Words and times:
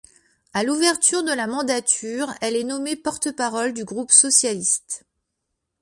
À 0.55 0.63
l'ouverture 0.63 1.21
de 1.21 1.31
la 1.31 1.45
mandature, 1.45 2.33
elle 2.41 2.55
est 2.55 2.63
nommée 2.63 2.95
porte-parole 2.95 3.71
du 3.71 3.85
groupe 3.85 4.09
socialiste. 4.09 5.05